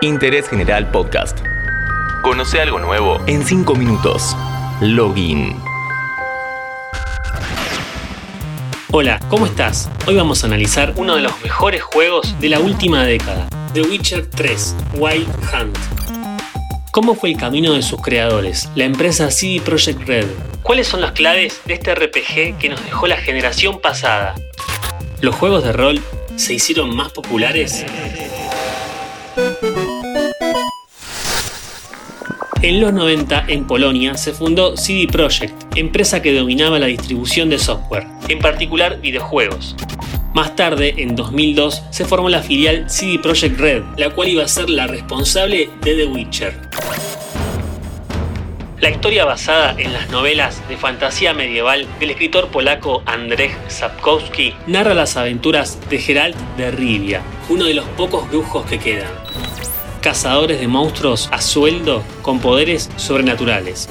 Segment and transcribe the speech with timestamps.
[0.00, 1.40] Interés General Podcast.
[2.22, 4.36] Conoce algo nuevo en 5 minutos.
[4.80, 5.56] Login.
[8.92, 9.90] Hola, ¿cómo estás?
[10.06, 14.30] Hoy vamos a analizar uno de los mejores juegos de la última década, The Witcher
[14.30, 15.76] 3, Wild Hunt.
[16.92, 20.26] ¿Cómo fue el camino de sus creadores, la empresa CD Projekt Red?
[20.62, 24.36] ¿Cuáles son las claves de este RPG que nos dejó la generación pasada?
[25.20, 26.00] ¿Los juegos de rol
[26.36, 27.84] se hicieron más populares?
[32.60, 37.58] En los 90, en Polonia, se fundó CD Projekt, empresa que dominaba la distribución de
[37.58, 39.76] software, en particular videojuegos.
[40.34, 44.48] Más tarde, en 2002, se formó la filial CD Projekt Red, la cual iba a
[44.48, 47.07] ser la responsable de The Witcher.
[48.80, 54.94] La historia basada en las novelas de fantasía medieval del escritor polaco Andrzej Sapkowski narra
[54.94, 59.10] las aventuras de Geralt de Rivia, uno de los pocos brujos que quedan
[60.00, 63.88] cazadores de monstruos a sueldo con poderes sobrenaturales.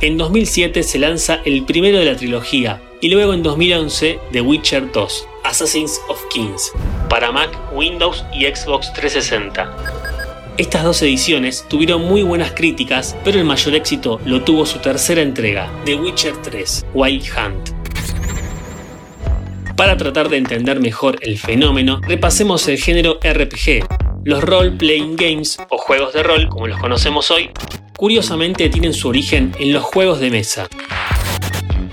[0.00, 4.90] En 2007 se lanza el primero de la trilogía y luego en 2011 The Witcher
[4.92, 6.72] 2, Assassins of Kings,
[7.08, 10.13] para Mac, Windows y Xbox 360.
[10.56, 15.20] Estas dos ediciones tuvieron muy buenas críticas, pero el mayor éxito lo tuvo su tercera
[15.20, 17.70] entrega, The Witcher 3, Wild Hunt.
[19.76, 23.84] Para tratar de entender mejor el fenómeno, repasemos el género RPG.
[24.22, 27.50] Los role-playing games, o juegos de rol como los conocemos hoy,
[27.96, 30.68] curiosamente tienen su origen en los juegos de mesa.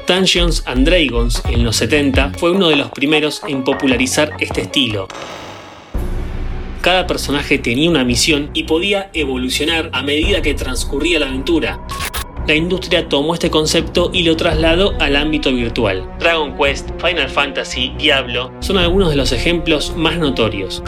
[0.07, 5.07] Dungeons and Dragons en los 70 fue uno de los primeros en popularizar este estilo.
[6.81, 11.79] Cada personaje tenía una misión y podía evolucionar a medida que transcurría la aventura,
[12.47, 16.09] la industria tomó este concepto y lo trasladó al ámbito virtual.
[16.17, 20.81] Dragon Quest, Final Fantasy, Diablo son algunos de los ejemplos más notorios.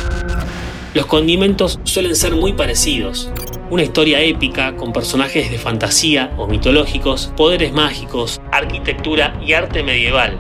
[0.96, 3.30] Los condimentos suelen ser muy parecidos.
[3.70, 10.40] Una historia épica con personajes de fantasía o mitológicos, poderes mágicos, arquitectura y arte medieval.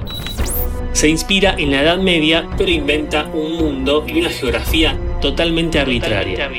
[0.93, 6.49] Se inspira en la Edad Media, pero inventa un mundo y una geografía totalmente arbitraria.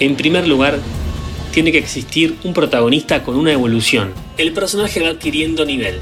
[0.00, 0.78] En primer lugar,
[1.52, 4.14] tiene que existir un protagonista con una evolución.
[4.38, 6.00] El personaje va adquiriendo nivel.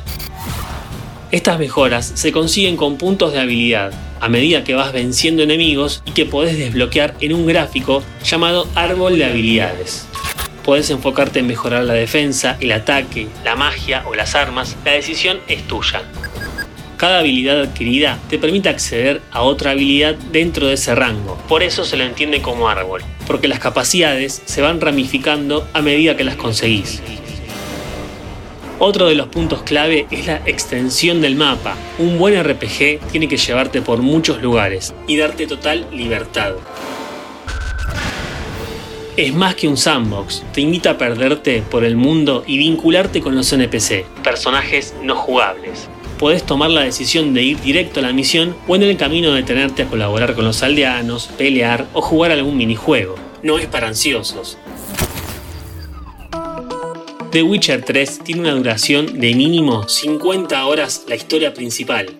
[1.33, 6.13] Estas mejoras se consiguen con puntos de habilidad, a medida que vas venciendo enemigos y
[6.13, 10.07] que podés desbloquear en un gráfico llamado árbol de habilidades.
[10.65, 15.41] Podés enfocarte en mejorar la defensa, el ataque, la magia o las armas, la decisión
[15.49, 16.05] es tuya.
[16.97, 21.85] Cada habilidad adquirida te permite acceder a otra habilidad dentro de ese rango, por eso
[21.85, 26.37] se lo entiende como árbol porque las capacidades se van ramificando a medida que las
[26.37, 27.03] conseguís.
[28.79, 31.77] Otro de los puntos clave es la extensión del mapa.
[31.99, 36.55] Un buen RPG tiene que llevarte por muchos lugares y darte total libertad.
[39.17, 43.37] Es más que un sandbox, te invita a perderte por el mundo y vincularte con
[43.37, 45.89] los NPC, personajes no jugables
[46.19, 49.83] podés tomar la decisión de ir directo a la misión o en el camino detenerte
[49.83, 53.17] a colaborar con los aldeanos, pelear o jugar algún minijuego.
[53.43, 54.57] No es para ansiosos.
[57.31, 62.11] The Witcher 3 tiene una duración de mínimo 50 horas la historia principal.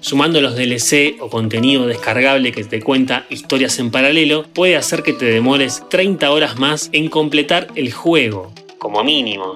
[0.00, 5.12] Sumando los DLC o contenido descargable que te cuenta historias en paralelo, puede hacer que
[5.12, 9.54] te demores 30 horas más en completar el juego, como mínimo.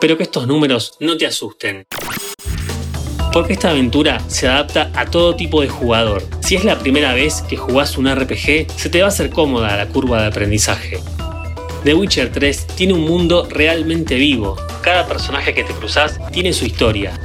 [0.00, 1.86] Pero que estos números no te asusten
[3.32, 6.22] porque esta aventura se adapta a todo tipo de jugador.
[6.40, 9.76] Si es la primera vez que jugás un RPG, se te va a hacer cómoda
[9.76, 11.00] la curva de aprendizaje.
[11.84, 14.56] The Witcher 3 tiene un mundo realmente vivo.
[14.82, 17.18] Cada personaje que te cruzas tiene su historia.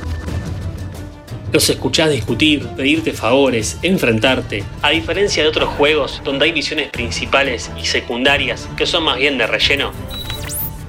[1.52, 4.64] Los escuchás discutir, pedirte favores, enfrentarte.
[4.82, 9.38] A diferencia de otros juegos donde hay misiones principales y secundarias que son más bien
[9.38, 9.92] de relleno,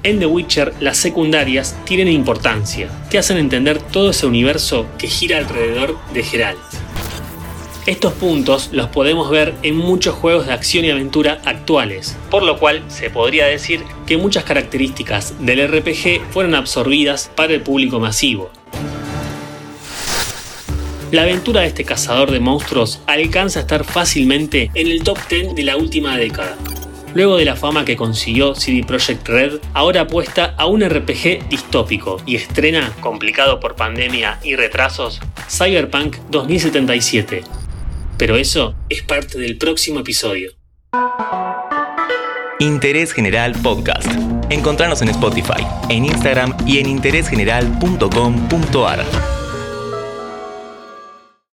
[0.03, 5.37] en The Witcher las secundarias tienen importancia, te hacen entender todo ese universo que gira
[5.37, 6.59] alrededor de Geralt.
[7.85, 12.59] Estos puntos los podemos ver en muchos juegos de acción y aventura actuales, por lo
[12.59, 18.51] cual se podría decir que muchas características del RPG fueron absorbidas para el público masivo.
[21.11, 25.55] La aventura de este cazador de monstruos alcanza a estar fácilmente en el top 10
[25.55, 26.57] de la última década,
[27.17, 32.21] Luego de la fama que consiguió CD Projekt Red, ahora apuesta a un RPG distópico
[32.27, 35.19] y estrena, complicado por pandemia y retrasos,
[35.49, 37.41] Cyberpunk 2077.
[38.19, 40.51] Pero eso es parte del próximo episodio.
[42.59, 44.11] Interés General Podcast.
[44.51, 49.46] Encontrarnos en Spotify, en Instagram y en interésgeneral.com.ar.